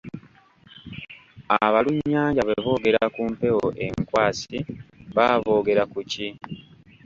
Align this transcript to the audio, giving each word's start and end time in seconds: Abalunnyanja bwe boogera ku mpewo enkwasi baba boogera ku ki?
Abalunnyanja 1.65 2.41
bwe 2.43 2.57
boogera 2.63 3.03
ku 3.13 3.21
mpewo 3.33 3.67
enkwasi 3.85 4.57
baba 5.15 5.37
boogera 5.45 5.83
ku 5.91 5.99
ki? 6.11 6.27